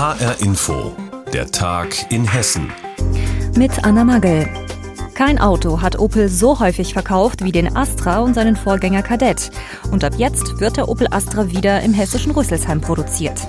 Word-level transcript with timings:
HR 0.00 0.40
Info, 0.40 0.96
der 1.30 1.50
Tag 1.50 2.10
in 2.10 2.24
Hessen. 2.24 2.72
Mit 3.54 3.84
Anna 3.84 4.02
Magel. 4.02 4.48
Kein 5.12 5.38
Auto 5.38 5.82
hat 5.82 5.98
Opel 5.98 6.30
so 6.30 6.58
häufig 6.58 6.94
verkauft 6.94 7.44
wie 7.44 7.52
den 7.52 7.76
Astra 7.76 8.20
und 8.20 8.32
seinen 8.32 8.56
Vorgänger 8.56 9.02
Kadett. 9.02 9.50
Und 9.90 10.02
ab 10.02 10.14
jetzt 10.16 10.58
wird 10.58 10.78
der 10.78 10.88
Opel 10.88 11.06
Astra 11.10 11.50
wieder 11.50 11.82
im 11.82 11.92
hessischen 11.92 12.32
Rüsselsheim 12.32 12.80
produziert. 12.80 13.46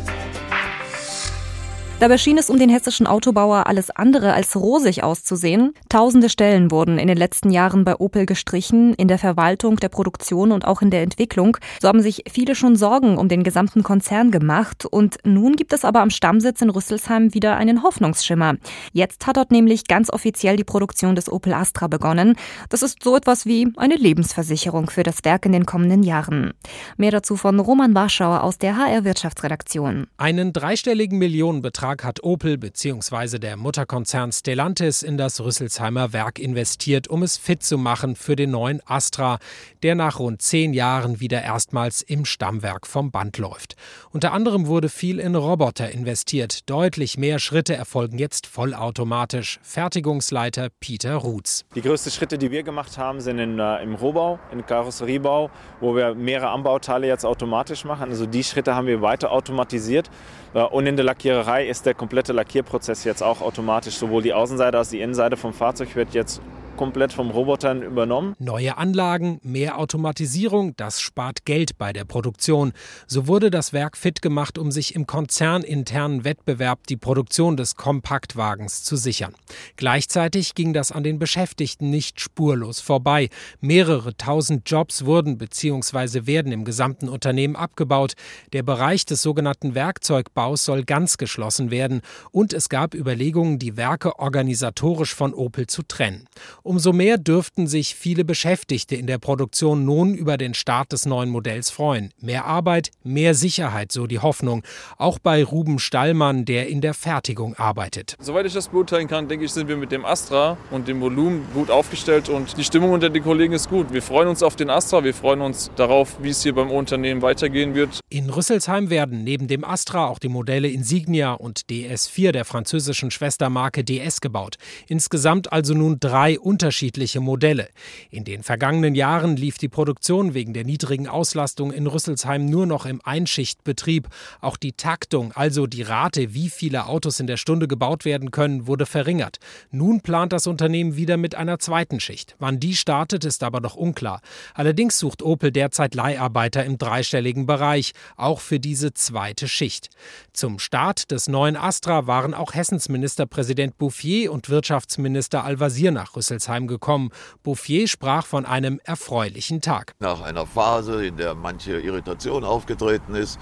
Dabei 2.01 2.17
schien 2.17 2.39
es 2.39 2.49
um 2.49 2.57
den 2.57 2.71
hessischen 2.71 3.05
Autobauer 3.05 3.67
alles 3.67 3.91
andere 3.91 4.33
als 4.33 4.55
rosig 4.55 5.03
auszusehen. 5.03 5.75
Tausende 5.87 6.29
Stellen 6.29 6.71
wurden 6.71 6.97
in 6.97 7.07
den 7.07 7.15
letzten 7.15 7.51
Jahren 7.51 7.83
bei 7.83 7.95
Opel 7.95 8.25
gestrichen, 8.25 8.95
in 8.95 9.07
der 9.07 9.19
Verwaltung, 9.19 9.75
der 9.75 9.89
Produktion 9.89 10.51
und 10.51 10.65
auch 10.65 10.81
in 10.81 10.89
der 10.89 11.03
Entwicklung. 11.03 11.57
So 11.79 11.87
haben 11.87 12.01
sich 12.01 12.23
viele 12.27 12.55
schon 12.55 12.75
Sorgen 12.75 13.19
um 13.19 13.27
den 13.27 13.43
gesamten 13.43 13.83
Konzern 13.83 14.31
gemacht. 14.31 14.83
Und 14.87 15.19
nun 15.25 15.55
gibt 15.55 15.73
es 15.73 15.85
aber 15.85 16.01
am 16.01 16.09
Stammsitz 16.09 16.63
in 16.63 16.71
Rüsselsheim 16.71 17.35
wieder 17.35 17.55
einen 17.57 17.83
Hoffnungsschimmer. 17.83 18.55
Jetzt 18.93 19.27
hat 19.27 19.37
dort 19.37 19.51
nämlich 19.51 19.85
ganz 19.85 20.09
offiziell 20.09 20.55
die 20.55 20.63
Produktion 20.63 21.13
des 21.13 21.31
Opel 21.31 21.53
Astra 21.53 21.85
begonnen. 21.85 22.35
Das 22.69 22.81
ist 22.81 23.03
so 23.03 23.15
etwas 23.15 23.45
wie 23.45 23.71
eine 23.77 23.95
Lebensversicherung 23.95 24.89
für 24.89 25.03
das 25.03 25.23
Werk 25.23 25.45
in 25.45 25.51
den 25.51 25.67
kommenden 25.67 26.01
Jahren. 26.01 26.55
Mehr 26.97 27.11
dazu 27.11 27.35
von 27.35 27.59
Roman 27.59 27.93
Warschauer 27.93 28.41
aus 28.41 28.57
der 28.57 28.77
HR 28.77 29.03
Wirtschaftsredaktion. 29.03 30.07
Einen 30.17 30.51
dreistelligen 30.51 31.19
Millionenbetrag 31.19 31.90
Betrag 31.91 32.03
hat 32.05 32.23
Opel 32.23 32.57
bzw. 32.57 33.37
der 33.37 33.57
Mutterkonzern 33.57 34.31
Stellantis 34.31 35.03
in 35.03 35.17
das 35.17 35.41
Rüsselsheimer 35.41 36.13
Werk 36.13 36.39
investiert, 36.39 37.09
um 37.09 37.21
es 37.21 37.35
fit 37.35 37.63
zu 37.63 37.77
machen 37.77 38.15
für 38.15 38.37
den 38.37 38.51
neuen 38.51 38.81
Astra, 38.85 39.39
der 39.83 39.95
nach 39.95 40.19
rund 40.19 40.41
zehn 40.41 40.71
Jahren 40.71 41.19
wieder 41.19 41.41
erstmals 41.41 42.01
im 42.01 42.23
Stammwerk 42.23 42.87
vom 42.87 43.11
Band 43.11 43.37
läuft. 43.39 43.75
Unter 44.11 44.31
anderem 44.31 44.67
wurde 44.67 44.87
viel 44.87 45.19
in 45.19 45.35
Roboter 45.35 45.91
investiert. 45.91 46.69
Deutlich 46.69 47.17
mehr 47.17 47.39
Schritte 47.39 47.75
erfolgen 47.75 48.17
jetzt 48.17 48.47
vollautomatisch. 48.47 49.59
Fertigungsleiter 49.61 50.69
Peter 50.79 51.15
Ruths. 51.15 51.65
Die 51.75 51.81
größten 51.81 52.13
Schritte, 52.13 52.37
die 52.37 52.51
wir 52.51 52.63
gemacht 52.63 52.97
haben, 52.97 53.19
sind 53.19 53.37
in, 53.37 53.59
äh, 53.59 53.83
im 53.83 53.95
Rohbau, 53.95 54.39
im 54.53 54.65
Karosseriebau, 54.65 55.49
wo 55.81 55.93
wir 55.93 56.15
mehrere 56.15 56.51
Anbauteile 56.51 57.07
jetzt 57.07 57.25
automatisch 57.25 57.83
machen. 57.83 58.11
Also 58.11 58.25
die 58.25 58.45
Schritte 58.45 58.75
haben 58.75 58.87
wir 58.87 59.01
weiter 59.01 59.31
automatisiert. 59.31 60.09
Und 60.53 60.85
in 60.85 60.97
der 60.97 61.05
Lackiererei 61.05 61.67
ist 61.67 61.85
der 61.85 61.93
komplette 61.93 62.33
Lackierprozess 62.33 63.05
jetzt 63.05 63.23
auch 63.23 63.41
automatisch. 63.41 63.95
Sowohl 63.95 64.21
die 64.21 64.33
Außenseite 64.33 64.77
als 64.77 64.89
die 64.89 64.99
Innenseite 64.99 65.37
vom 65.37 65.53
Fahrzeug 65.53 65.95
wird 65.95 66.13
jetzt 66.13 66.41
komplett 66.77 67.13
vom 67.13 67.31
Robotern 67.31 67.81
übernommen. 67.81 68.35
Neue 68.39 68.77
Anlagen, 68.77 69.39
mehr 69.43 69.77
Automatisierung, 69.77 70.75
das 70.77 71.01
spart 71.01 71.45
Geld 71.45 71.77
bei 71.77 71.93
der 71.93 72.05
Produktion. 72.05 72.73
So 73.07 73.27
wurde 73.27 73.51
das 73.51 73.73
Werk 73.73 73.97
fit 73.97 74.21
gemacht, 74.21 74.57
um 74.57 74.71
sich 74.71 74.95
im 74.95 75.07
konzerninternen 75.07 76.23
Wettbewerb 76.23 76.87
die 76.87 76.97
Produktion 76.97 77.57
des 77.57 77.75
Kompaktwagens 77.75 78.83
zu 78.83 78.95
sichern. 78.95 79.33
Gleichzeitig 79.75 80.55
ging 80.55 80.73
das 80.73 80.91
an 80.91 81.03
den 81.03 81.19
Beschäftigten 81.19 81.89
nicht 81.89 82.19
spurlos 82.19 82.79
vorbei. 82.79 83.29
Mehrere 83.59 84.15
tausend 84.15 84.69
Jobs 84.69 85.05
wurden 85.05 85.37
bzw. 85.37 86.25
werden 86.25 86.51
im 86.51 86.65
gesamten 86.65 87.09
Unternehmen 87.09 87.55
abgebaut. 87.55 88.13
Der 88.53 88.63
Bereich 88.63 89.05
des 89.05 89.21
sogenannten 89.21 89.75
Werkzeugbaus 89.75 90.65
soll 90.65 90.83
ganz 90.83 91.17
geschlossen 91.17 91.71
werden 91.71 92.01
und 92.31 92.53
es 92.53 92.69
gab 92.69 92.93
Überlegungen, 92.93 93.59
die 93.59 93.77
Werke 93.77 94.19
organisatorisch 94.19 95.13
von 95.13 95.33
Opel 95.33 95.67
zu 95.67 95.83
trennen. 95.83 96.27
Umso 96.63 96.93
mehr 96.93 97.17
dürften 97.17 97.65
sich 97.65 97.95
viele 97.95 98.23
Beschäftigte 98.23 98.95
in 98.95 99.07
der 99.07 99.17
Produktion 99.17 99.83
nun 99.83 100.13
über 100.13 100.37
den 100.37 100.53
Start 100.53 100.91
des 100.91 101.07
neuen 101.07 101.29
Modells 101.29 101.71
freuen. 101.71 102.13
Mehr 102.21 102.45
Arbeit, 102.45 102.91
mehr 103.03 103.33
Sicherheit, 103.33 103.91
so 103.91 104.05
die 104.05 104.19
Hoffnung. 104.19 104.61
Auch 104.97 105.17
bei 105.17 105.43
Ruben 105.43 105.79
Stallmann, 105.79 106.45
der 106.45 106.67
in 106.67 106.81
der 106.81 106.93
Fertigung 106.93 107.55
arbeitet. 107.55 108.15
Soweit 108.19 108.45
ich 108.45 108.53
das 108.53 108.67
beurteilen 108.67 109.07
kann, 109.07 109.27
denke 109.27 109.45
ich, 109.45 109.51
sind 109.51 109.69
wir 109.69 109.77
mit 109.77 109.91
dem 109.91 110.05
Astra 110.05 110.55
und 110.69 110.87
dem 110.87 111.01
Volumen 111.01 111.47
gut 111.53 111.71
aufgestellt 111.71 112.29
und 112.29 112.55
die 112.57 112.63
Stimmung 112.63 112.91
unter 112.91 113.09
den 113.09 113.23
Kollegen 113.23 113.53
ist 113.53 113.67
gut. 113.67 113.91
Wir 113.91 114.03
freuen 114.03 114.27
uns 114.27 114.43
auf 114.43 114.55
den 114.55 114.69
Astra, 114.69 115.03
wir 115.03 115.15
freuen 115.15 115.41
uns 115.41 115.71
darauf, 115.75 116.17
wie 116.21 116.29
es 116.29 116.43
hier 116.43 116.53
beim 116.53 116.69
Unternehmen 116.69 117.23
weitergehen 117.23 117.73
wird. 117.73 118.01
In 118.09 118.29
Rüsselsheim 118.29 118.91
werden 118.91 119.23
neben 119.23 119.47
dem 119.47 119.63
Astra 119.63 120.05
auch 120.05 120.19
die 120.19 120.29
Modelle 120.29 120.67
Insignia 120.67 121.33
und 121.33 121.61
DS4 121.71 122.31
der 122.31 122.45
französischen 122.45 123.09
Schwestermarke 123.09 123.83
DS 123.83 124.21
gebaut. 124.21 124.57
Insgesamt 124.87 125.51
also 125.51 125.73
nun 125.73 125.99
drei 125.99 126.39
unterschiedliche 126.51 127.21
Modelle. 127.21 127.69
In 128.09 128.25
den 128.25 128.43
vergangenen 128.43 128.93
Jahren 128.93 129.37
lief 129.37 129.57
die 129.57 129.69
Produktion 129.69 130.33
wegen 130.33 130.51
der 130.53 130.65
niedrigen 130.65 131.07
Auslastung 131.07 131.71
in 131.71 131.87
Rüsselsheim 131.87 132.45
nur 132.45 132.65
noch 132.65 132.85
im 132.85 132.99
Einschichtbetrieb. 133.05 134.09
Auch 134.41 134.57
die 134.57 134.73
Taktung, 134.73 135.31
also 135.31 135.65
die 135.65 135.81
Rate, 135.81 136.33
wie 136.33 136.49
viele 136.49 136.87
Autos 136.87 137.21
in 137.21 137.27
der 137.27 137.37
Stunde 137.37 137.69
gebaut 137.69 138.03
werden 138.03 138.31
können, 138.31 138.67
wurde 138.67 138.85
verringert. 138.85 139.37
Nun 139.71 140.01
plant 140.01 140.33
das 140.33 140.45
Unternehmen 140.45 140.97
wieder 140.97 141.15
mit 141.15 141.35
einer 141.35 141.57
zweiten 141.57 142.01
Schicht. 142.01 142.35
Wann 142.37 142.59
die 142.59 142.75
startet, 142.75 143.23
ist 143.23 143.43
aber 143.43 143.61
noch 143.61 143.77
unklar. 143.77 144.19
Allerdings 144.53 144.99
sucht 144.99 145.23
Opel 145.23 145.53
derzeit 145.53 145.95
Leiharbeiter 145.95 146.65
im 146.65 146.77
dreistelligen 146.77 147.45
Bereich, 147.45 147.93
auch 148.17 148.41
für 148.41 148.59
diese 148.59 148.93
zweite 148.93 149.47
Schicht. 149.47 149.87
Zum 150.33 150.59
Start 150.59 151.11
des 151.11 151.29
neuen 151.29 151.55
Astra 151.55 152.07
waren 152.07 152.33
auch 152.33 152.53
Hessens 152.53 152.89
Ministerpräsident 152.89 153.77
Bouffier 153.77 154.33
und 154.33 154.49
Wirtschaftsminister 154.49 155.45
Al-Wazir 155.45 155.91
nach 155.91 156.17
Rüsselsheim 156.17 156.40
Rüsselsheim 156.41 156.67
gekommen. 156.67 157.09
Bouffier 157.43 157.87
sprach 157.87 158.25
von 158.25 158.45
einem 158.45 158.79
erfreulichen 158.83 159.61
Tag. 159.61 159.93
Nach 159.99 160.21
einer 160.21 160.45
Phase, 160.45 161.05
in 161.05 161.17
der 161.17 161.35
manche 161.35 161.79
Irritation 161.79 162.43
aufgetreten 162.43 163.15
ist, 163.15 163.39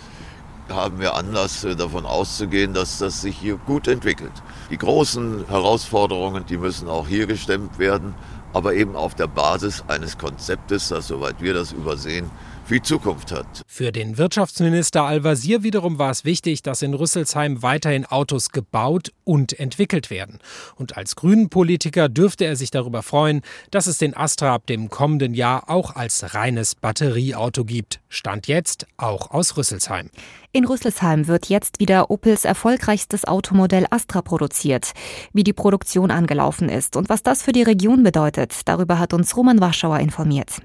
haben 0.69 0.99
wir 0.99 1.15
Anlass 1.15 1.63
äh, 1.63 1.75
davon 1.75 2.05
auszugehen, 2.05 2.73
dass 2.73 2.99
das 2.99 3.21
sich 3.21 3.35
hier 3.37 3.55
gut 3.55 3.87
entwickelt. 3.87 4.31
Die 4.69 4.77
großen 4.77 5.47
Herausforderungen, 5.47 6.45
die 6.45 6.57
müssen 6.57 6.87
auch 6.87 7.07
hier 7.07 7.25
gestemmt 7.25 7.79
werden, 7.79 8.13
aber 8.53 8.73
eben 8.75 8.95
auf 8.95 9.15
der 9.15 9.27
Basis 9.27 9.83
eines 9.87 10.17
Konzeptes, 10.17 10.89
das, 10.89 11.07
soweit 11.07 11.41
wir 11.41 11.53
das 11.53 11.71
übersehen, 11.71 12.29
viel 12.69 12.81
Zukunft 12.83 13.31
hat. 13.31 13.63
Für 13.65 13.91
den 13.91 14.19
Wirtschaftsminister 14.19 15.03
Al-Wazir 15.03 15.63
wiederum 15.63 15.97
war 15.97 16.11
es 16.11 16.23
wichtig, 16.23 16.61
dass 16.61 16.83
in 16.83 16.93
Rüsselsheim 16.93 17.63
weiterhin 17.63 18.05
Autos 18.05 18.51
gebaut 18.51 19.11
und 19.23 19.59
entwickelt 19.59 20.11
werden. 20.11 20.37
Und 20.75 20.95
als 20.95 21.15
Grünen-Politiker 21.15 22.09
dürfte 22.09 22.45
er 22.45 22.55
sich 22.55 22.69
darüber 22.69 23.01
freuen, 23.01 23.41
dass 23.71 23.87
es 23.87 23.97
den 23.97 24.15
Astra 24.15 24.53
ab 24.53 24.67
dem 24.67 24.91
kommenden 24.91 25.33
Jahr 25.33 25.67
auch 25.67 25.95
als 25.95 26.35
reines 26.35 26.75
Batterieauto 26.75 27.65
gibt. 27.65 28.01
Stand 28.07 28.47
jetzt 28.47 28.85
auch 28.97 29.31
aus 29.31 29.57
Rüsselsheim. 29.57 30.11
In 30.51 30.65
Rüsselsheim 30.65 31.27
wird 31.27 31.49
jetzt 31.49 31.79
wieder 31.79 32.11
Opels 32.11 32.45
erfolgreichstes 32.45 33.25
Automodell 33.25 33.87
Astra 33.89 34.21
produziert. 34.21 34.91
Wie 35.33 35.43
die 35.43 35.53
Produktion 35.53 36.11
angelaufen 36.11 36.69
ist 36.69 36.95
und 36.95 37.09
was 37.09 37.23
das 37.23 37.41
für 37.41 37.51
die 37.51 37.63
Region 37.63 38.03
bedeutet, 38.03 38.53
darüber 38.65 38.99
hat 38.99 39.15
uns 39.15 39.35
Roman 39.35 39.59
Warschauer 39.59 39.99
informiert. 39.99 40.61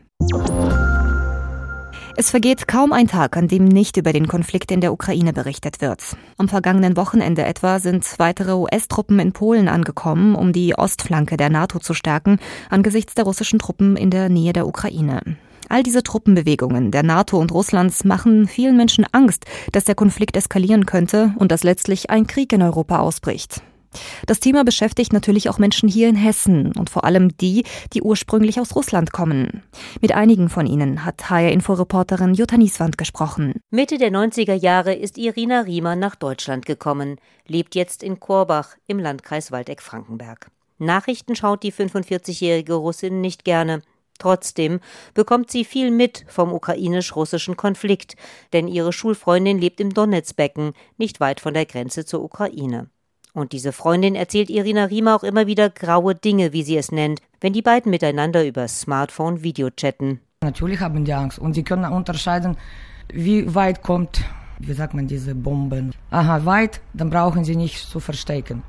Es 2.17 2.31
vergeht 2.31 2.69
kaum 2.69 2.93
ein 2.93 3.09
Tag, 3.09 3.37
an 3.37 3.49
dem 3.49 3.65
nicht 3.65 3.97
über 3.97 4.13
den 4.13 4.29
Konflikt 4.29 4.71
in 4.71 4.81
der 4.81 4.93
Ukraine 4.93 5.33
berichtet 5.33 5.81
wird. 5.81 6.01
Am 6.39 6.49
vergangenen 6.49 6.97
Wochenende 6.97 7.45
etwa 7.45 7.81
sind 7.81 8.05
weitere 8.19 8.53
US-Truppen 8.53 9.19
in 9.19 9.33
Polen 9.33 9.67
angekommen, 9.67 10.37
um 10.37 10.53
die 10.53 10.79
Ostflanke 10.79 11.37
der 11.37 11.51
NATO 11.51 11.81
zu 11.81 11.93
stärken, 11.93 12.39
angesichts 12.71 13.15
der 13.15 13.25
russischen 13.25 13.59
Truppen 13.59 13.97
in 13.97 14.11
der 14.11 14.29
Nähe 14.29 14.53
der 14.53 14.69
Ukraine. 14.69 15.23
All 15.69 15.83
diese 15.83 16.05
Truppenbewegungen 16.05 16.93
der 16.93 17.03
NATO 17.03 17.39
und 17.39 17.51
Russlands 17.51 18.05
machen 18.05 18.47
vielen 18.47 18.77
Menschen 18.77 19.07
Angst, 19.11 19.47
dass 19.73 19.85
der 19.85 19.97
Konflikt 19.97 20.37
eskalieren 20.37 20.87
könnte 20.87 21.33
und 21.39 21.51
dass 21.51 21.65
letztlich 21.65 22.11
ein 22.11 22.29
Krieg 22.29 22.53
in 22.53 22.63
Europa 22.63 23.01
ausbricht. 23.01 23.61
Das 24.27 24.41
Thema 24.41 24.65
beschäftigt 24.65 25.13
natürlich 25.13 25.49
auch 25.49 25.59
Menschen 25.59 25.89
hier 25.89 26.09
in 26.09 26.17
Hessen 26.17 26.73
und 26.77 26.91
vor 26.91 27.05
allem 27.05 27.37
die, 27.37 27.65
die 27.93 28.03
ursprünglich 28.03 28.61
aus 28.61 28.75
Russland 28.75 29.13
kommen. 29.13 29.63
Mit 30.01 30.13
einigen 30.13 30.49
von 30.49 30.67
ihnen 30.67 31.05
hat 31.05 31.31
HR-Inforeporterin 31.31 32.35
Jutta 32.35 32.57
Nieswand 32.57 32.99
gesprochen. 32.99 33.61
Mitte 33.71 33.99
der 33.99 34.11
90er 34.11 34.55
Jahre 34.55 34.95
ist 34.95 35.19
Irina 35.19 35.63
Riemer 35.63 35.97
nach 35.97 36.15
Deutschland 36.15 36.67
gekommen, 36.67 37.17
lebt 37.47 37.75
jetzt 37.75 38.03
in 38.03 38.21
Korbach 38.21 38.77
im 38.87 38.99
Landkreis 38.99 39.53
Waldeck-Frankenberg. 39.53 40.51
Nachrichten 40.79 41.37
schaut 41.37 41.63
die 41.63 41.73
45-jährige 41.73 42.75
Russin 42.75 43.21
nicht 43.21 43.45
gerne. 43.45 43.83
Trotzdem 44.19 44.81
bekommt 45.13 45.51
sie 45.51 45.65
viel 45.65 45.91
mit 45.91 46.25
vom 46.29 46.53
ukrainisch-russischen 46.53 47.57
Konflikt, 47.57 48.17
denn 48.53 48.69
ihre 48.69 48.93
Schulfreundin 48.93 49.59
lebt 49.59 49.81
im 49.81 49.93
Donetsbecken, 49.93 50.73
nicht 50.99 51.21
weit 51.21 51.41
von 51.41 51.55
der 51.55 51.67
Grenze 51.67 52.05
zur 52.05 52.23
Ukraine. 52.23 52.89
Und 53.35 53.51
diese 53.51 53.73
Freundin 53.73 54.15
erzählt 54.15 54.49
Irina 54.49 54.85
Riemer 54.85 55.17
auch 55.17 55.25
immer 55.25 55.49
wieder 55.49 55.69
graue 55.69 56.15
Dinge, 56.15 56.53
wie 56.53 56.63
sie 56.63 56.77
es 56.77 56.93
nennt, 56.93 57.21
wenn 57.41 57.53
die 57.53 57.63
beiden 57.63 57.91
miteinander 57.91 58.47
über 58.47 58.69
Smartphone 58.69 59.43
Videochatten. 59.43 60.21
Natürlich 60.45 60.81
haben 60.81 61.05
die 61.05 61.13
Angst 61.13 61.41
und 61.41 61.55
sie 61.55 61.65
können 61.65 61.93
unterscheiden, 61.93 62.57
wie 63.13 63.53
weit 63.53 63.83
kommt, 63.83 64.23
wie 64.61 64.73
sagt 64.73 64.95
man, 64.95 65.09
diese 65.09 65.35
Bomben. 65.35 65.93
Aha, 66.11 66.45
weit, 66.45 66.81
dann 66.93 67.11
brauchen 67.11 67.45
sie 67.45 67.57
nicht 67.57 67.79
zu 67.79 67.99
verstecken. 67.99 68.63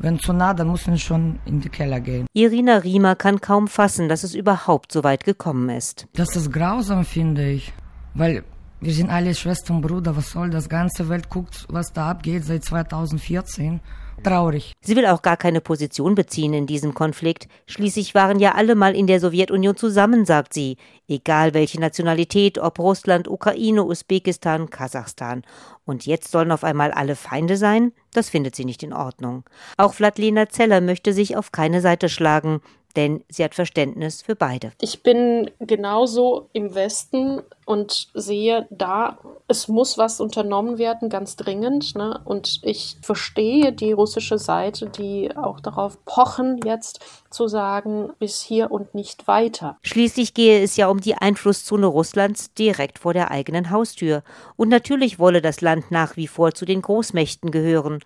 Wenn 0.00 0.18
zu 0.18 0.32
nah, 0.32 0.52
dann 0.52 0.70
müssen 0.70 0.94
sie 0.94 1.00
schon 1.00 1.38
in 1.44 1.60
die 1.60 1.68
Keller 1.68 2.00
gehen. 2.00 2.26
Irina 2.32 2.78
Riemer 2.78 3.14
kann 3.14 3.40
kaum 3.40 3.68
fassen, 3.68 4.08
dass 4.08 4.24
es 4.24 4.34
überhaupt 4.34 4.90
so 4.90 5.04
weit 5.04 5.24
gekommen 5.24 5.68
ist. 5.70 6.08
Das 6.14 6.34
ist 6.34 6.52
grausam, 6.52 7.04
finde 7.04 7.48
ich. 7.50 7.72
Weil 8.14 8.42
Wir 8.80 8.94
sind 8.94 9.10
alle 9.10 9.34
Schwester 9.34 9.74
und 9.74 9.80
Bruder. 9.80 10.16
Was 10.16 10.30
soll 10.30 10.50
das? 10.50 10.68
Ganze 10.68 11.08
Welt 11.08 11.28
guckt, 11.28 11.66
was 11.68 11.92
da 11.92 12.10
abgeht 12.10 12.44
seit 12.44 12.64
2014 12.64 13.80
traurig. 14.22 14.72
Sie 14.80 14.96
will 14.96 15.06
auch 15.06 15.22
gar 15.22 15.36
keine 15.36 15.60
Position 15.60 16.14
beziehen 16.14 16.54
in 16.54 16.66
diesem 16.66 16.94
Konflikt. 16.94 17.48
Schließlich 17.66 18.14
waren 18.14 18.38
ja 18.38 18.54
alle 18.54 18.74
mal 18.74 18.94
in 18.94 19.06
der 19.06 19.20
Sowjetunion 19.20 19.76
zusammen, 19.76 20.24
sagt 20.24 20.54
sie. 20.54 20.76
Egal 21.08 21.54
welche 21.54 21.80
Nationalität, 21.80 22.58
ob 22.58 22.78
Russland, 22.78 23.28
Ukraine, 23.28 23.84
Usbekistan, 23.84 24.70
Kasachstan. 24.70 25.42
Und 25.84 26.06
jetzt 26.06 26.30
sollen 26.30 26.52
auf 26.52 26.64
einmal 26.64 26.92
alle 26.92 27.16
Feinde 27.16 27.56
sein? 27.56 27.92
Das 28.12 28.28
findet 28.28 28.56
sie 28.56 28.64
nicht 28.64 28.82
in 28.82 28.92
Ordnung. 28.92 29.44
Auch 29.76 29.94
Vladlena 29.94 30.48
Zeller 30.48 30.80
möchte 30.80 31.12
sich 31.12 31.36
auf 31.36 31.52
keine 31.52 31.80
Seite 31.80 32.08
schlagen 32.08 32.60
denn 32.98 33.24
sie 33.28 33.44
hat 33.44 33.54
Verständnis 33.54 34.22
für 34.22 34.34
beide. 34.34 34.72
Ich 34.80 35.04
bin 35.04 35.52
genauso 35.60 36.48
im 36.52 36.74
Westen 36.74 37.42
und 37.64 38.08
sehe 38.12 38.66
da, 38.70 39.18
es 39.46 39.68
muss 39.68 39.98
was 39.98 40.20
unternommen 40.20 40.78
werden, 40.78 41.08
ganz 41.08 41.36
dringend. 41.36 41.94
Ne? 41.94 42.20
Und 42.24 42.58
ich 42.64 42.96
verstehe 43.00 43.72
die 43.72 43.92
russische 43.92 44.38
Seite, 44.38 44.88
die 44.88 45.30
auch 45.36 45.60
darauf 45.60 46.04
pochen, 46.06 46.58
jetzt 46.64 46.98
zu 47.30 47.46
sagen, 47.46 48.10
bis 48.18 48.42
hier 48.42 48.72
und 48.72 48.96
nicht 48.96 49.28
weiter. 49.28 49.76
Schließlich 49.82 50.34
gehe 50.34 50.60
es 50.60 50.76
ja 50.76 50.88
um 50.88 51.00
die 51.00 51.14
Einflusszone 51.14 51.86
Russlands 51.86 52.52
direkt 52.54 52.98
vor 52.98 53.12
der 53.12 53.30
eigenen 53.30 53.70
Haustür. 53.70 54.24
Und 54.56 54.70
natürlich 54.70 55.20
wolle 55.20 55.40
das 55.40 55.60
Land 55.60 55.92
nach 55.92 56.16
wie 56.16 56.26
vor 56.26 56.52
zu 56.52 56.64
den 56.64 56.82
Großmächten 56.82 57.52
gehören. 57.52 58.00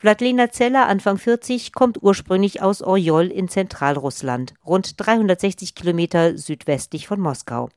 Vladlena 0.00 0.52
Zeller, 0.52 0.86
Anfang 0.86 1.18
40, 1.18 1.72
kommt 1.72 2.00
ursprünglich 2.00 2.62
aus 2.62 2.82
Orjol 2.82 3.32
in 3.32 3.48
Zentralrussland, 3.48 4.54
rund 4.64 4.92
360 4.96 5.74
Kilometer 5.74 6.38
südwestlich 6.38 7.08
von 7.08 7.18
Moskau. 7.18 7.68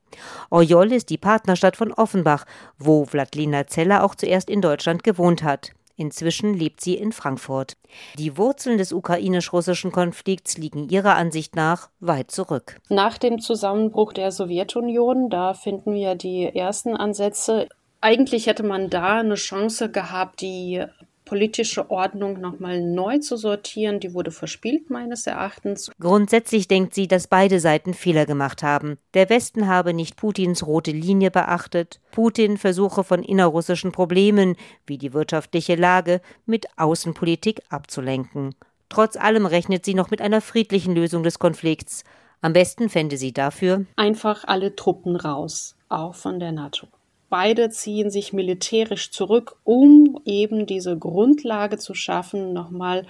Orjol 0.48 0.92
ist 0.92 1.10
die 1.10 1.18
Partnerstadt 1.18 1.76
von 1.76 1.92
Offenbach, 1.92 2.44
wo 2.78 3.06
Vladlena 3.06 3.66
Zeller 3.66 4.04
auch 4.04 4.14
zuerst 4.14 4.50
in 4.50 4.60
Deutschland 4.60 5.02
gewohnt 5.02 5.42
hat. 5.42 5.72
Inzwischen 5.96 6.54
lebt 6.54 6.80
sie 6.80 6.94
in 6.94 7.10
Frankfurt. 7.10 7.76
Die 8.16 8.38
Wurzeln 8.38 8.78
des 8.78 8.92
ukrainisch-russischen 8.92 9.90
Konflikts 9.90 10.56
liegen 10.56 10.88
ihrer 10.88 11.16
Ansicht 11.16 11.56
nach 11.56 11.90
weit 11.98 12.30
zurück. 12.30 12.78
Nach 12.88 13.18
dem 13.18 13.40
Zusammenbruch 13.40 14.12
der 14.12 14.30
Sowjetunion, 14.30 15.28
da 15.28 15.54
finden 15.54 15.92
wir 15.92 16.14
die 16.14 16.44
ersten 16.44 16.96
Ansätze. 16.96 17.68
Eigentlich 18.00 18.46
hätte 18.46 18.62
man 18.62 18.90
da 18.90 19.18
eine 19.18 19.34
Chance 19.34 19.90
gehabt, 19.90 20.40
die 20.40 20.84
politische 21.24 21.90
Ordnung 21.90 22.40
nochmal 22.40 22.80
neu 22.80 23.18
zu 23.18 23.36
sortieren, 23.36 24.00
die 24.00 24.14
wurde 24.14 24.30
verspielt 24.30 24.90
meines 24.90 25.26
Erachtens. 25.26 25.90
Grundsätzlich 26.00 26.68
denkt 26.68 26.94
sie, 26.94 27.08
dass 27.08 27.26
beide 27.26 27.60
Seiten 27.60 27.94
Fehler 27.94 28.26
gemacht 28.26 28.62
haben. 28.62 28.98
Der 29.14 29.30
Westen 29.30 29.68
habe 29.68 29.94
nicht 29.94 30.16
Putins 30.16 30.66
rote 30.66 30.90
Linie 30.90 31.30
beachtet. 31.30 32.00
Putin 32.10 32.58
versuche 32.58 33.04
von 33.04 33.22
innerrussischen 33.22 33.92
Problemen 33.92 34.56
wie 34.86 34.98
die 34.98 35.12
wirtschaftliche 35.12 35.74
Lage 35.74 36.20
mit 36.46 36.66
Außenpolitik 36.76 37.62
abzulenken. 37.68 38.54
Trotz 38.88 39.16
allem 39.16 39.46
rechnet 39.46 39.84
sie 39.84 39.94
noch 39.94 40.10
mit 40.10 40.20
einer 40.20 40.40
friedlichen 40.40 40.94
Lösung 40.94 41.22
des 41.22 41.38
Konflikts. 41.38 42.04
Am 42.42 42.52
besten 42.52 42.88
fände 42.88 43.16
sie 43.16 43.32
dafür 43.32 43.86
einfach 43.96 44.44
alle 44.44 44.74
Truppen 44.74 45.16
raus, 45.16 45.76
auch 45.88 46.14
von 46.14 46.40
der 46.40 46.52
NATO. 46.52 46.88
Beide 47.32 47.70
ziehen 47.70 48.10
sich 48.10 48.34
militärisch 48.34 49.10
zurück, 49.10 49.56
um 49.64 50.20
eben 50.26 50.66
diese 50.66 50.98
Grundlage 50.98 51.78
zu 51.78 51.94
schaffen, 51.94 52.52
nochmal 52.52 53.06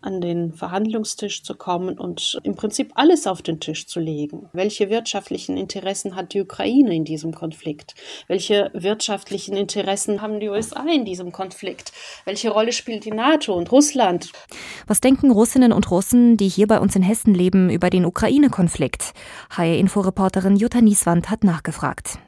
an 0.00 0.22
den 0.22 0.54
Verhandlungstisch 0.54 1.42
zu 1.42 1.54
kommen 1.54 1.98
und 1.98 2.40
im 2.42 2.54
Prinzip 2.54 2.92
alles 2.94 3.26
auf 3.26 3.42
den 3.42 3.60
Tisch 3.60 3.86
zu 3.86 4.00
legen. 4.00 4.48
Welche 4.54 4.88
wirtschaftlichen 4.88 5.58
Interessen 5.58 6.16
hat 6.16 6.32
die 6.32 6.40
Ukraine 6.40 6.96
in 6.96 7.04
diesem 7.04 7.34
Konflikt? 7.34 7.94
Welche 8.28 8.70
wirtschaftlichen 8.72 9.58
Interessen 9.58 10.22
haben 10.22 10.40
die 10.40 10.48
USA 10.48 10.86
in 10.90 11.04
diesem 11.04 11.30
Konflikt? 11.30 11.92
Welche 12.24 12.48
Rolle 12.48 12.72
spielt 12.72 13.04
die 13.04 13.10
NATO 13.10 13.52
und 13.52 13.70
Russland? 13.72 14.32
Was 14.86 15.02
denken 15.02 15.30
Russinnen 15.30 15.74
und 15.74 15.90
Russen, 15.90 16.38
die 16.38 16.48
hier 16.48 16.66
bei 16.66 16.80
uns 16.80 16.96
in 16.96 17.02
Hessen 17.02 17.34
leben, 17.34 17.68
über 17.68 17.90
den 17.90 18.06
Ukraine-Konflikt? 18.06 19.12
HR-Inforeporterin 19.50 20.56
Jutta 20.56 20.80
Nieswand 20.80 21.28
hat 21.28 21.44
nachgefragt. 21.44 22.18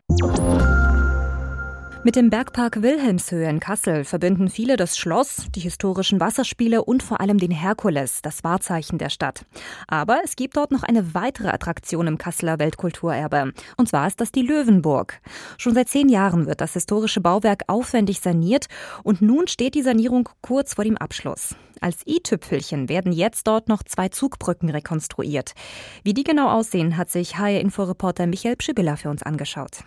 Mit 2.08 2.16
dem 2.16 2.30
Bergpark 2.30 2.80
Wilhelmshöhe 2.80 3.50
in 3.50 3.60
Kassel 3.60 4.02
verbinden 4.02 4.48
viele 4.48 4.78
das 4.78 4.96
Schloss, 4.96 5.44
die 5.54 5.60
historischen 5.60 6.20
Wasserspiele 6.20 6.82
und 6.82 7.02
vor 7.02 7.20
allem 7.20 7.36
den 7.36 7.50
Herkules, 7.50 8.22
das 8.22 8.42
Wahrzeichen 8.44 8.96
der 8.96 9.10
Stadt. 9.10 9.44
Aber 9.88 10.20
es 10.24 10.34
gibt 10.34 10.56
dort 10.56 10.70
noch 10.70 10.84
eine 10.84 11.12
weitere 11.12 11.48
Attraktion 11.48 12.06
im 12.06 12.16
Kasseler 12.16 12.58
Weltkulturerbe. 12.58 13.52
Und 13.76 13.90
zwar 13.90 14.06
ist 14.06 14.22
das 14.22 14.32
die 14.32 14.40
Löwenburg. 14.40 15.20
Schon 15.58 15.74
seit 15.74 15.90
zehn 15.90 16.08
Jahren 16.08 16.46
wird 16.46 16.62
das 16.62 16.72
historische 16.72 17.20
Bauwerk 17.20 17.64
aufwendig 17.66 18.20
saniert 18.20 18.68
und 19.02 19.20
nun 19.20 19.46
steht 19.46 19.74
die 19.74 19.82
Sanierung 19.82 20.30
kurz 20.40 20.72
vor 20.76 20.84
dem 20.84 20.96
Abschluss. 20.96 21.56
Als 21.82 22.06
i-Tüpfelchen 22.06 22.88
werden 22.88 23.12
jetzt 23.12 23.46
dort 23.46 23.68
noch 23.68 23.82
zwei 23.82 24.08
Zugbrücken 24.08 24.70
rekonstruiert. 24.70 25.52
Wie 26.04 26.14
die 26.14 26.24
genau 26.24 26.48
aussehen, 26.48 26.96
hat 26.96 27.10
sich 27.10 27.36
HR-Inforeporter 27.36 28.26
Michael 28.26 28.56
Pschibilla 28.56 28.96
für 28.96 29.10
uns 29.10 29.22
angeschaut. 29.22 29.80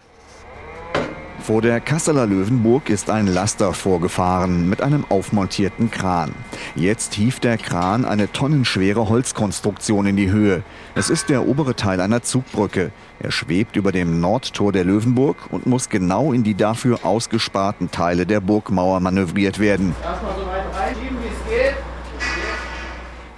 Vor 1.44 1.64
der 1.64 1.80
Kasseler 1.80 2.28
Löwenburg 2.28 2.92
ist 2.92 3.10
ein 3.10 3.26
Laster 3.26 3.74
vorgefahren 3.74 4.70
mit 4.70 4.84
einem 4.84 5.06
aufmontierten 5.10 5.90
Kran. 5.90 6.34
Jetzt 6.76 7.16
hieft 7.16 7.44
der 7.44 7.58
Kran 7.58 8.06
eine 8.06 8.32
tonnenschwere 8.32 9.10
Holzkonstruktion 9.10 10.06
in 10.06 10.18
die 10.18 10.30
Höhe. 10.30 10.62
Es 10.94 11.10
ist 11.10 11.30
der 11.30 11.48
obere 11.48 11.76
Teil 11.76 12.00
einer 12.00 12.22
Zugbrücke. 12.22 12.92
Er 13.20 13.32
schwebt 13.32 13.76
über 13.76 13.92
dem 13.92 14.20
Nordtor 14.20 14.72
der 14.72 14.84
Löwenburg 14.84 15.38
und 15.50 15.66
muss 15.66 15.90
genau 15.90 16.32
in 16.32 16.44
die 16.44 16.56
dafür 16.56 17.00
ausgesparten 17.04 17.90
Teile 17.90 18.28
der 18.28 18.40
Burgmauer 18.40 19.00
manövriert 19.00 19.58
werden. 19.58 19.96
Erstmal 20.04 20.36
so 20.36 20.46
weit 20.46 20.80
reinschieben. 20.80 21.21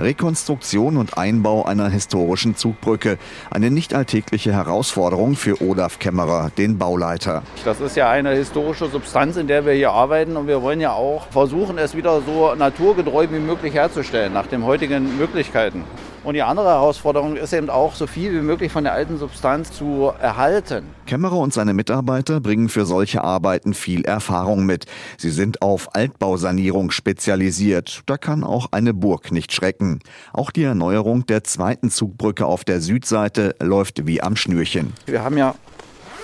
Rekonstruktion 0.04 0.98
und 0.98 1.18
Einbau 1.18 1.66
einer 1.66 1.90
historischen 1.90 2.56
Zugbrücke. 2.56 3.18
Eine 3.50 3.72
nicht 3.72 3.94
alltägliche 3.94 4.54
Herausforderung 4.54 5.36
für 5.36 5.62
Olaf 5.62 6.00
Kämmerer, 6.00 6.52
den 6.58 6.78
Bauleiter. 6.78 7.44
Das 7.66 7.80
ist 7.80 7.96
ja 7.96 8.10
eine 8.10 8.32
historische 8.32 8.88
Substanz, 8.88 9.38
in 9.38 9.48
der 9.48 9.66
wir 9.66 9.74
hier 9.74 9.92
arbeiten 9.92 10.36
und 10.38 10.48
wir 10.48 10.62
wollen 10.62 10.82
ja 10.82 10.92
auch 10.92 11.28
versuchen, 11.32 11.78
es 11.78 11.96
wieder 11.96 12.22
so 12.22 12.54
naturgetreu 12.56 13.28
wie 13.32 13.40
möglich 13.40 13.74
herzustellen, 13.74 14.34
nach 14.34 14.48
den 14.48 14.66
heutigen 14.66 15.18
Möglichkeiten. 15.18 15.84
Und 16.24 16.36
die 16.36 16.42
andere 16.42 16.70
Herausforderung 16.70 17.36
ist 17.36 17.52
eben 17.52 17.70
auch, 17.70 17.96
so 17.96 18.08
viel 18.08 18.34
wie 18.34 18.42
möglich 18.42 18.72
von 18.72 18.86
der 18.86 18.94
alten 18.94 19.18
Substanz 19.18 19.74
zu 19.74 20.14
erhalten. 20.22 20.86
Kämmerer 21.06 21.38
und 21.38 21.54
seine 21.54 21.74
Mitarbeiter 21.74 22.40
bringen 22.40 22.70
für 22.70 22.86
solche 22.86 23.22
Arbeiten 23.22 23.74
viel 23.74 24.06
Erfahrung 24.06 24.66
mit. 24.66 24.86
Sie 25.18 25.32
sind 25.32 25.62
auf 25.62 25.94
Altbausanierung 25.96 26.92
spezialisiert. 26.92 28.04
Da 28.06 28.18
kann 28.18 28.46
auch 28.46 28.68
eine 28.72 28.94
Burg 28.94 29.34
nicht 29.34 29.52
schrecken. 29.52 30.00
Auch 30.32 30.52
die 30.52 30.64
Erneuerung 30.64 31.26
der 31.26 31.44
zweiten 31.44 31.90
Zugbrücke 31.90 32.46
auf 32.46 32.64
der 32.64 32.80
Südseite 32.80 33.58
läuft 33.60 34.08
wie 34.08 34.24
am 34.24 34.38
Schnürchen. 34.38 34.94
Wir 35.06 35.24
haben 35.24 35.38
ja 35.38 35.56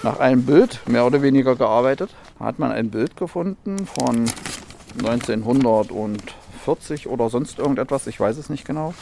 nach 0.03 0.19
einem 0.19 0.43
Bild 0.43 0.79
mehr 0.87 1.05
oder 1.05 1.21
weniger 1.21 1.57
gearbeitet. 1.57 2.11
Da 2.37 2.45
hat 2.45 2.57
man 2.57 2.71
ein 2.71 2.89
Bild 2.89 3.17
gefunden 3.17 3.85
von 3.85 4.31
1940 4.97 7.07
oder 7.07 7.29
sonst 7.29 7.59
irgendetwas, 7.59 8.07
ich 8.07 8.17
weiß 8.17 8.37
es 8.37 8.49
nicht 8.49 8.65
genau. 8.65 8.93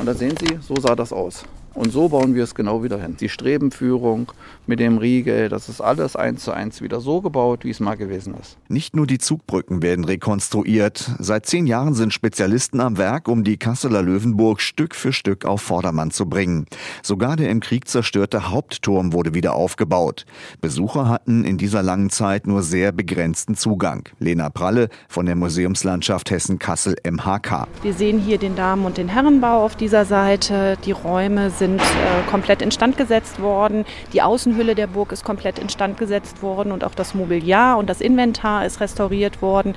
Und 0.00 0.06
da 0.06 0.14
sehen 0.14 0.34
Sie, 0.40 0.58
so 0.62 0.74
sah 0.80 0.96
das 0.96 1.12
aus. 1.12 1.44
Und 1.74 1.92
so 1.92 2.08
bauen 2.08 2.34
wir 2.34 2.44
es 2.44 2.54
genau 2.54 2.82
wieder 2.82 3.00
hin. 3.00 3.16
Die 3.20 3.28
Strebenführung 3.28 4.32
mit 4.66 4.80
dem 4.80 4.98
Riegel, 4.98 5.48
das 5.48 5.68
ist 5.68 5.80
alles 5.80 6.16
eins 6.16 6.42
zu 6.44 6.52
eins 6.52 6.82
wieder 6.82 7.00
so 7.00 7.20
gebaut, 7.20 7.64
wie 7.64 7.70
es 7.70 7.80
mal 7.80 7.96
gewesen 7.96 8.34
ist. 8.40 8.58
Nicht 8.68 8.96
nur 8.96 9.06
die 9.06 9.18
Zugbrücken 9.18 9.82
werden 9.82 10.04
rekonstruiert. 10.04 11.10
Seit 11.18 11.46
zehn 11.46 11.66
Jahren 11.66 11.94
sind 11.94 12.12
Spezialisten 12.12 12.80
am 12.80 12.98
Werk, 12.98 13.28
um 13.28 13.44
die 13.44 13.56
Kasseler 13.56 14.02
Löwenburg 14.02 14.60
Stück 14.60 14.94
für 14.94 15.12
Stück 15.12 15.44
auf 15.44 15.62
Vordermann 15.62 16.10
zu 16.10 16.26
bringen. 16.26 16.66
Sogar 17.02 17.36
der 17.36 17.50
im 17.50 17.60
Krieg 17.60 17.86
zerstörte 17.86 18.50
Hauptturm 18.50 19.12
wurde 19.12 19.34
wieder 19.34 19.54
aufgebaut. 19.54 20.26
Besucher 20.60 21.08
hatten 21.08 21.44
in 21.44 21.56
dieser 21.56 21.82
langen 21.82 22.10
Zeit 22.10 22.46
nur 22.46 22.62
sehr 22.62 22.90
begrenzten 22.90 23.54
Zugang. 23.54 24.08
Lena 24.18 24.50
Pralle 24.50 24.88
von 25.08 25.26
der 25.26 25.36
Museumslandschaft 25.36 26.30
Hessen-Kassel 26.30 26.96
MHK. 27.04 27.68
Wir 27.82 27.92
sehen 27.92 28.18
hier 28.18 28.38
den 28.38 28.56
Damen- 28.56 28.84
und 28.84 28.96
den 28.96 29.08
Herrenbau 29.08 29.64
auf 29.64 29.76
dieser 29.76 30.04
Seite. 30.04 30.76
Die 30.84 30.92
Räume 30.92 31.50
sind 31.60 31.80
äh, 31.80 32.28
komplett 32.28 32.60
instand 32.60 32.96
gesetzt 32.96 33.40
worden. 33.40 33.84
Die 34.12 34.22
Außenhülle 34.22 34.74
der 34.74 34.88
Burg 34.88 35.12
ist 35.12 35.24
komplett 35.24 35.60
instand 35.60 35.96
gesetzt 35.96 36.42
worden 36.42 36.72
und 36.72 36.82
auch 36.82 36.96
das 36.96 37.14
Mobiliar 37.14 37.78
und 37.78 37.88
das 37.88 38.00
Inventar 38.00 38.66
ist 38.66 38.80
restauriert 38.80 39.40
worden. 39.40 39.76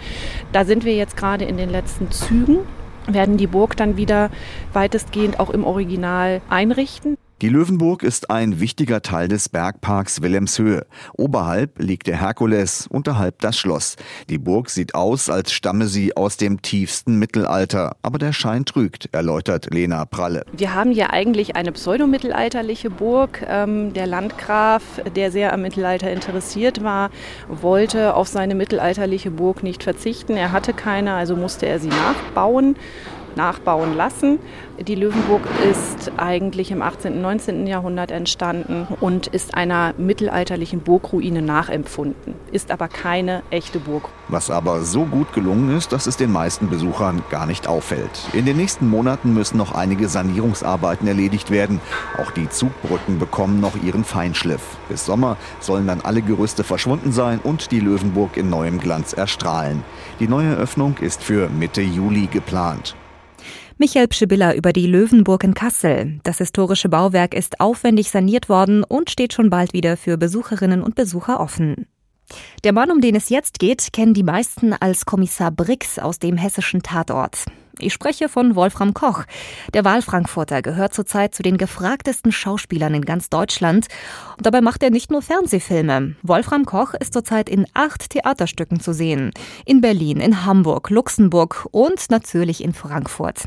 Da 0.51 0.65
sind 0.65 0.83
wir 0.83 0.95
jetzt 0.95 1.15
gerade 1.15 1.45
in 1.45 1.57
den 1.57 1.69
letzten 1.69 2.09
Zügen 2.09 2.59
werden 3.05 3.35
die 3.35 3.47
Burg 3.47 3.75
dann 3.75 3.97
wieder 3.97 4.29
weitestgehend 4.71 5.37
auch 5.37 5.49
im 5.49 5.65
Original 5.65 6.41
einrichten. 6.49 7.17
Die 7.41 7.49
Löwenburg 7.49 8.03
ist 8.03 8.29
ein 8.29 8.61
wichtiger 8.61 9.01
Teil 9.01 9.27
des 9.27 9.49
Bergparks 9.49 10.21
Wilhelmshöhe. 10.21 10.85
Oberhalb 11.17 11.77
liegt 11.79 12.07
der 12.07 12.21
Herkules, 12.21 12.87
unterhalb 12.87 13.39
das 13.41 13.57
Schloss. 13.57 13.97
Die 14.29 14.37
Burg 14.37 14.69
sieht 14.69 14.95
aus, 14.95 15.29
als 15.29 15.51
stamme 15.51 15.87
sie 15.87 16.15
aus 16.15 16.37
dem 16.37 16.61
tiefsten 16.61 17.19
Mittelalter. 17.19 17.97
Aber 18.01 18.17
der 18.17 18.31
Schein 18.31 18.63
trügt, 18.63 19.09
erläutert 19.11 19.73
Lena 19.73 20.05
Pralle. 20.05 20.45
Wir 20.53 20.73
haben 20.73 20.91
hier 20.91 21.11
eigentlich 21.11 21.57
eine 21.57 21.73
pseudomittelalterliche 21.73 22.89
Burg. 22.89 23.43
Ähm, 23.45 23.91
der 23.93 24.07
Landgraf, 24.07 24.83
der 25.15 25.31
sehr 25.31 25.51
am 25.51 25.63
Mittelalter 25.63 26.11
interessiert 26.11 26.81
war, 26.81 27.09
wollte 27.49 28.15
auf 28.15 28.29
seine 28.29 28.55
mittelalterliche 28.55 29.31
Burg 29.31 29.63
nicht 29.63 29.83
verzichten. 29.83 30.37
Er 30.37 30.53
hatte 30.53 30.73
keine, 30.73 31.15
also 31.15 31.35
musste 31.35 31.65
er 31.65 31.79
sie 31.79 31.89
nachbauen 31.89 32.75
nachbauen 33.35 33.95
lassen. 33.95 34.39
Die 34.79 34.95
Löwenburg 34.95 35.41
ist 35.69 36.11
eigentlich 36.17 36.71
im 36.71 36.81
18. 36.81 37.13
und 37.13 37.21
19. 37.21 37.67
Jahrhundert 37.67 38.11
entstanden 38.11 38.87
und 38.99 39.27
ist 39.27 39.55
einer 39.55 39.93
mittelalterlichen 39.97 40.81
Burgruine 40.81 41.41
nachempfunden, 41.41 42.35
ist 42.51 42.71
aber 42.71 42.87
keine 42.87 43.43
echte 43.49 43.79
Burg. 43.79 44.09
Was 44.29 44.49
aber 44.49 44.81
so 44.81 45.05
gut 45.05 45.33
gelungen 45.33 45.75
ist, 45.75 45.91
dass 45.91 46.07
es 46.07 46.17
den 46.17 46.31
meisten 46.31 46.69
Besuchern 46.69 47.23
gar 47.29 47.45
nicht 47.45 47.67
auffällt. 47.67 48.27
In 48.33 48.45
den 48.45 48.57
nächsten 48.57 48.89
Monaten 48.89 49.33
müssen 49.33 49.57
noch 49.57 49.73
einige 49.73 50.07
Sanierungsarbeiten 50.07 51.07
erledigt 51.07 51.51
werden. 51.51 51.79
Auch 52.17 52.31
die 52.31 52.49
Zugbrücken 52.49 53.19
bekommen 53.19 53.59
noch 53.59 53.81
ihren 53.83 54.03
Feinschliff. 54.03 54.77
Bis 54.89 55.05
Sommer 55.05 55.37
sollen 55.59 55.87
dann 55.87 56.01
alle 56.01 56.21
Gerüste 56.21 56.63
verschwunden 56.63 57.11
sein 57.11 57.39
und 57.43 57.71
die 57.71 57.79
Löwenburg 57.79 58.37
in 58.37 58.49
neuem 58.49 58.79
Glanz 58.79 59.13
erstrahlen. 59.13 59.83
Die 60.19 60.27
neue 60.27 60.49
Eröffnung 60.49 60.97
ist 60.97 61.23
für 61.23 61.49
Mitte 61.49 61.81
Juli 61.81 62.27
geplant. 62.27 62.95
Michael 63.77 64.07
Pschibilla 64.07 64.53
über 64.53 64.71
die 64.71 64.85
Löwenburg 64.85 65.43
in 65.43 65.53
Kassel. 65.53 66.19
Das 66.23 66.37
historische 66.37 66.89
Bauwerk 66.89 67.33
ist 67.33 67.59
aufwendig 67.59 68.11
saniert 68.11 68.47
worden 68.47 68.83
und 68.83 69.09
steht 69.09 69.33
schon 69.33 69.49
bald 69.49 69.73
wieder 69.73 69.97
für 69.97 70.17
Besucherinnen 70.17 70.81
und 70.81 70.95
Besucher 70.95 71.39
offen. 71.39 71.87
Der 72.63 72.71
Mann, 72.71 72.91
um 72.91 73.01
den 73.01 73.15
es 73.15 73.29
jetzt 73.29 73.59
geht, 73.59 73.91
kennen 73.91 74.13
die 74.13 74.23
meisten 74.23 74.73
als 74.73 75.05
Kommissar 75.05 75.51
Brix 75.51 75.99
aus 75.99 76.19
dem 76.19 76.37
hessischen 76.37 76.83
Tatort. 76.83 77.45
Ich 77.79 77.91
spreche 77.91 78.29
von 78.29 78.55
Wolfram 78.55 78.93
Koch. 78.93 79.23
Der 79.73 79.83
Wahlfrankfurter 79.83 80.61
gehört 80.61 80.93
zurzeit 80.93 81.33
zu 81.33 81.41
den 81.41 81.57
gefragtesten 81.57 82.31
Schauspielern 82.31 82.93
in 82.93 83.03
ganz 83.03 83.29
Deutschland. 83.29 83.87
Und 84.37 84.45
dabei 84.45 84.61
macht 84.61 84.83
er 84.83 84.91
nicht 84.91 85.09
nur 85.09 85.23
Fernsehfilme. 85.23 86.15
Wolfram 86.21 86.65
Koch 86.65 86.93
ist 86.93 87.13
zurzeit 87.13 87.49
in 87.49 87.65
acht 87.73 88.11
Theaterstücken 88.11 88.79
zu 88.79 88.93
sehen. 88.93 89.31
In 89.65 89.81
Berlin, 89.81 90.19
in 90.19 90.45
Hamburg, 90.45 90.91
Luxemburg 90.91 91.67
und 91.71 92.11
natürlich 92.11 92.63
in 92.63 92.73
Frankfurt. 92.73 93.45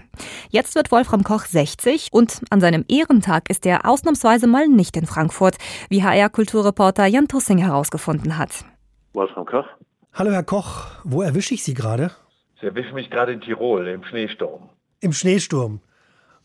Jetzt 0.50 0.74
wird 0.74 0.90
Wolfram 0.90 1.22
Koch 1.22 1.44
60 1.44 2.08
und 2.10 2.40
an 2.50 2.60
seinem 2.60 2.84
Ehrentag 2.88 3.48
ist 3.48 3.64
er 3.64 3.88
ausnahmsweise 3.88 4.48
mal 4.48 4.66
nicht 4.66 4.96
in 4.96 5.06
Frankfurt, 5.06 5.56
wie 5.88 6.02
HR-Kulturreporter 6.02 7.06
Jan 7.06 7.28
Tussing 7.28 7.58
herausgefunden 7.58 8.38
hat. 8.38 8.64
Wolfram 9.12 9.46
Koch. 9.46 9.66
Hallo 10.12 10.32
Herr 10.32 10.42
Koch, 10.42 10.86
wo 11.04 11.22
erwische 11.22 11.54
ich 11.54 11.62
Sie 11.62 11.74
gerade? 11.74 12.10
Sie 12.60 12.66
erwischen 12.66 12.94
mich 12.94 13.10
gerade 13.10 13.32
in 13.32 13.40
Tirol, 13.40 13.86
im 13.88 14.02
Schneesturm. 14.04 14.70
Im 15.00 15.12
Schneesturm? 15.12 15.80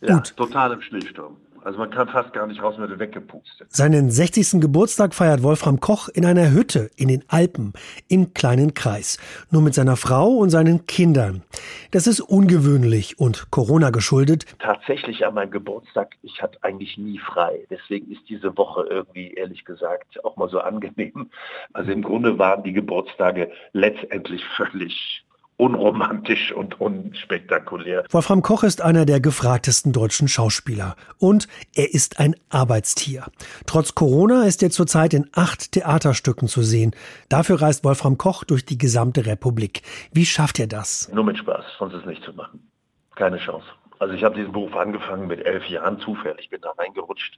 Ja, 0.02 0.16
Gut. 0.16 0.36
total 0.36 0.74
im 0.74 0.82
Schneesturm. 0.82 1.38
Also 1.64 1.78
man 1.78 1.92
kann 1.92 2.08
fast 2.10 2.34
gar 2.34 2.48
nicht 2.48 2.62
raus, 2.62 2.76
man 2.80 2.90
wird 2.90 3.00
weggepustet. 3.00 3.72
Seinen 3.72 4.10
60. 4.10 4.60
Geburtstag 4.60 5.14
feiert 5.14 5.44
Wolfram 5.44 5.80
Koch 5.80 6.10
in 6.10 6.26
einer 6.26 6.52
Hütte 6.52 6.90
in 6.96 7.08
den 7.08 7.24
Alpen, 7.28 7.74
im 8.08 8.34
kleinen 8.34 8.74
Kreis. 8.74 9.20
Nur 9.52 9.62
mit 9.62 9.76
seiner 9.76 9.96
Frau 9.96 10.30
und 10.30 10.50
seinen 10.50 10.88
Kindern. 10.88 11.44
Das 11.92 12.08
ist 12.08 12.20
ungewöhnlich 12.20 13.20
und 13.20 13.52
Corona 13.52 13.92
geschuldet. 13.92 14.46
Tatsächlich 14.58 15.24
an 15.26 15.36
meinem 15.36 15.52
Geburtstag, 15.52 16.16
ich 16.24 16.42
hatte 16.42 16.58
eigentlich 16.64 16.98
nie 16.98 17.20
frei. 17.20 17.68
Deswegen 17.70 18.12
ist 18.12 18.28
diese 18.28 18.58
Woche 18.58 18.88
irgendwie, 18.90 19.34
ehrlich 19.36 19.64
gesagt, 19.64 20.26
auch 20.26 20.38
mal 20.38 20.50
so 20.50 20.60
angenehm. 20.62 21.30
Also 21.74 21.92
im 21.92 22.02
Grunde 22.02 22.40
waren 22.40 22.64
die 22.64 22.74
Geburtstage 22.74 23.52
letztendlich 23.74 24.44
völlig 24.58 25.24
unromantisch 25.62 26.52
und 26.52 26.82
unspektakulär. 26.82 28.04
Wolfram 28.10 28.42
Koch 28.42 28.64
ist 28.64 28.82
einer 28.82 29.06
der 29.06 29.20
gefragtesten 29.20 29.94
deutschen 29.94 30.28
Schauspieler 30.28 30.96
und 31.20 31.48
er 31.76 31.94
ist 31.94 32.20
ein 32.20 32.36
Arbeitstier. 32.50 33.26
Trotz 33.68 33.94
Corona 33.94 34.46
ist 34.46 34.64
er 34.64 34.72
zurzeit 34.72 35.14
in 35.14 35.30
acht 35.34 35.72
Theaterstücken 35.74 36.48
zu 36.48 36.64
sehen. 36.64 36.96
Dafür 37.30 37.62
reist 37.62 37.84
Wolfram 37.84 38.18
Koch 38.18 38.44
durch 38.44 38.66
die 38.66 38.80
gesamte 38.80 39.28
Republik. 39.28 39.84
Wie 40.12 40.26
schafft 40.26 40.60
er 40.60 40.66
das? 40.66 41.12
Nur 41.14 41.26
mit 41.26 41.38
Spaß, 41.38 41.64
sonst 41.78 41.94
ist 41.94 42.08
nicht 42.08 42.24
zu 42.24 42.34
machen. 42.34 42.68
Keine 43.16 43.38
Chance. 43.38 43.68
Also 44.02 44.16
ich 44.16 44.24
habe 44.24 44.34
diesen 44.34 44.52
Beruf 44.52 44.76
angefangen 44.76 45.28
mit 45.28 45.46
elf 45.46 45.64
Jahren 45.70 46.00
zufällig, 46.00 46.50
bin 46.50 46.60
da 46.60 46.72
reingerutscht 46.72 47.38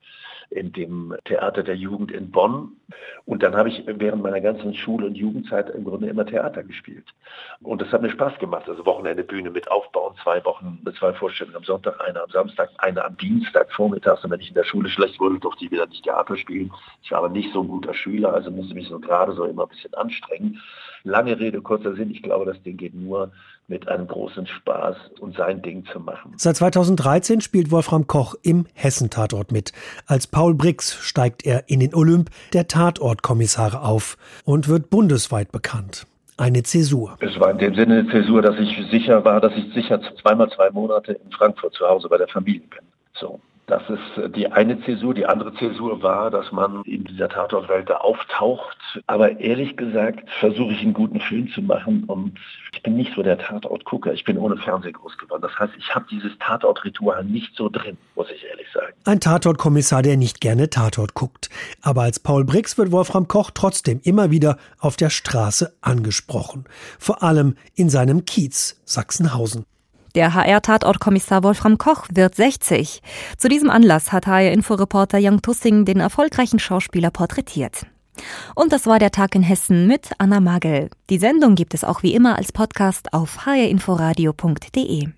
in 0.49 0.71
dem 0.71 1.13
Theater 1.25 1.61
der 1.61 1.75
Jugend 1.75 2.09
in 2.09 2.31
Bonn. 2.31 2.77
Und 3.25 3.43
dann 3.43 3.53
habe 3.53 3.67
ich 3.67 3.83
während 3.85 4.23
meiner 4.23 4.39
ganzen 4.39 4.73
Schul- 4.73 5.03
und 5.03 5.15
Jugendzeit 5.15 5.69
im 5.71 5.83
Grunde 5.83 6.07
immer 6.07 6.25
Theater 6.25 6.63
gespielt. 6.63 7.03
Und 7.61 7.81
das 7.81 7.91
hat 7.91 8.01
mir 8.01 8.11
Spaß 8.11 8.39
gemacht. 8.39 8.69
Also 8.69 8.85
Wochenende 8.85 9.25
Bühne 9.25 9.49
mit 9.49 9.69
aufbauen, 9.69 10.15
zwei 10.23 10.43
Wochen, 10.45 10.81
zwei 10.97 11.11
Vorstellungen 11.11 11.57
am 11.57 11.65
Sonntag, 11.65 11.99
eine 11.99 12.23
am 12.23 12.29
Samstag, 12.29 12.69
eine 12.77 13.03
am 13.03 13.17
Dienstag 13.17 13.69
vormittags. 13.73 14.23
Und 14.23 14.31
wenn 14.31 14.39
ich 14.39 14.47
in 14.47 14.55
der 14.55 14.63
Schule 14.63 14.87
schlecht 14.87 15.19
wurde, 15.19 15.39
durfte 15.39 15.65
ich 15.65 15.71
wieder 15.71 15.87
nicht 15.87 16.05
Theater 16.05 16.37
spielen. 16.37 16.71
Ich 17.01 17.11
war 17.11 17.17
aber 17.17 17.29
nicht 17.29 17.51
so 17.51 17.61
ein 17.61 17.67
guter 17.67 17.93
Schüler, 17.93 18.33
also 18.33 18.51
musste 18.51 18.73
mich 18.73 18.87
so 18.87 19.01
gerade 19.01 19.33
so 19.33 19.43
immer 19.43 19.63
ein 19.63 19.69
bisschen 19.69 19.93
anstrengen. 19.95 20.61
Lange 21.03 21.37
Rede, 21.37 21.61
kurzer 21.61 21.93
Sinn. 21.95 22.09
Ich 22.09 22.23
glaube, 22.23 22.45
das 22.45 22.63
Ding 22.63 22.77
geht 22.77 22.93
nur 22.93 23.33
mit 23.67 23.87
einem 23.87 24.07
großen 24.07 24.45
Spaß 24.45 24.95
und 25.19 25.35
sein 25.35 25.61
Ding 25.61 25.85
zu 25.91 25.99
machen. 25.99 26.33
Seit 26.37 26.57
2013 26.57 27.41
spielt 27.41 27.71
Wolfram 27.71 28.07
Koch 28.07 28.35
im 28.43 28.65
Hessen-Tatort 28.73 29.51
mit. 29.51 29.71
Als 30.05 30.27
Paul 30.27 30.53
Brix 30.53 30.93
steigt 30.95 31.45
er 31.45 31.69
in 31.69 31.79
den 31.79 31.93
Olymp 31.93 32.29
der 32.53 32.67
Tatortkommissare 32.67 33.81
auf 33.81 34.17
und 34.43 34.67
wird 34.67 34.89
bundesweit 34.89 35.51
bekannt. 35.51 36.05
Eine 36.35 36.63
Zäsur. 36.63 37.15
Es 37.19 37.39
war 37.39 37.51
in 37.51 37.59
dem 37.59 37.75
Sinne 37.75 37.99
eine 37.99 38.09
Zäsur, 38.09 38.41
dass 38.41 38.57
ich 38.59 38.75
sicher 38.89 39.23
war, 39.23 39.39
dass 39.39 39.53
ich 39.55 39.71
sicher 39.73 40.01
zweimal 40.21 40.49
zwei 40.49 40.71
Monate 40.71 41.13
in 41.13 41.31
Frankfurt 41.31 41.73
zu 41.73 41.87
Hause 41.87 42.09
bei 42.09 42.17
der 42.17 42.27
Familie 42.27 42.67
bin. 42.67 42.81
So. 43.13 43.39
Das 43.65 43.81
ist 43.89 44.35
die 44.35 44.51
eine 44.51 44.81
Zäsur. 44.81 45.13
Die 45.13 45.25
andere 45.25 45.53
Zäsur 45.55 46.03
war, 46.03 46.29
dass 46.29 46.51
man 46.51 46.83
in 46.83 47.05
dieser 47.05 47.29
Tatortwelt 47.29 47.89
da 47.89 47.97
auftaucht. 47.97 48.77
Aber 49.07 49.39
ehrlich 49.39 49.77
gesagt 49.77 50.29
versuche 50.39 50.73
ich 50.73 50.81
einen 50.81 50.93
guten 50.93 51.21
Film 51.21 51.49
zu 51.49 51.61
machen 51.61 52.03
und 52.05 52.37
ich 52.73 52.83
bin 52.83 52.95
nicht 52.95 53.13
so 53.15 53.23
der 53.23 53.37
Tatortgucker. 53.37 54.13
Ich 54.13 54.25
bin 54.25 54.37
ohne 54.37 54.57
Fernsehen 54.57 54.93
groß 54.93 55.17
geworden. 55.17 55.41
Das 55.41 55.57
heißt, 55.57 55.73
ich 55.77 55.95
habe 55.95 56.05
dieses 56.11 56.37
Tatortritual 56.39 57.23
nicht 57.23 57.55
so 57.55 57.69
drin, 57.69 57.97
muss 58.15 58.27
ich 58.31 58.43
ehrlich 58.43 58.67
sagen. 58.73 58.93
Ein 59.05 59.21
Tatortkommissar, 59.21 60.01
der 60.01 60.17
nicht 60.17 60.41
gerne 60.41 60.69
Tatort 60.69 61.13
guckt. 61.13 61.49
Aber 61.81 62.01
als 62.01 62.19
Paul 62.19 62.43
Brix 62.43 62.77
wird 62.77 62.91
Wolfram 62.91 63.29
Koch 63.29 63.51
trotzdem 63.53 64.01
immer 64.03 64.29
wieder 64.29 64.57
auf 64.79 64.97
der 64.97 65.09
Straße 65.09 65.73
angesprochen. 65.81 66.65
Vor 66.99 67.23
allem 67.23 67.55
in 67.75 67.89
seinem 67.89 68.25
Kiez 68.25 68.81
Sachsenhausen. 68.83 69.65
Der 70.15 70.35
HR-Tatortkommissar 70.35 71.43
Wolfram 71.43 71.79
Koch 71.79 72.05
wird 72.13 72.35
60. 72.35 73.01
Zu 73.35 73.49
diesem 73.49 73.71
Anlass 73.71 74.11
hat 74.11 74.27
HR-Inforeporter 74.27 75.17
Jan 75.17 75.41
Tussing 75.41 75.85
den 75.85 75.99
erfolgreichen 75.99 76.59
Schauspieler 76.59 77.09
porträtiert. 77.09 77.87
Und 78.53 78.71
das 78.71 78.85
war 78.85 78.99
der 78.99 79.09
Tag 79.09 79.33
in 79.33 79.41
Hessen 79.41 79.87
mit 79.87 80.11
Anna 80.19 80.39
Magel. 80.39 80.91
Die 81.09 81.17
Sendung 81.17 81.55
gibt 81.55 81.73
es 81.73 81.83
auch 81.83 82.03
wie 82.03 82.13
immer 82.13 82.37
als 82.37 82.51
Podcast 82.51 83.11
auf 83.11 83.47
hrinforadio.de. 83.47 85.13